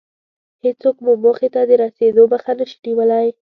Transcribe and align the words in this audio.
هېڅوک 0.63 0.95
مو 1.05 1.13
موخې 1.23 1.49
ته 1.55 1.61
د 1.69 1.71
رسېدو 1.83 2.23
مخه 2.33 2.51
نشي 2.59 2.77
نيولی. 2.85 3.27